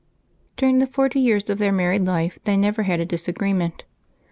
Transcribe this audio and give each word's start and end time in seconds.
During 0.57 0.79
the 0.79 0.87
forty 0.87 1.19
years 1.19 1.47
of 1.47 1.59
their 1.59 1.71
married 1.71 2.05
life 2.07 2.39
they 2.45 2.57
never 2.57 2.81
had 2.81 2.99
a 2.99 3.05
disagreement. 3.05 3.83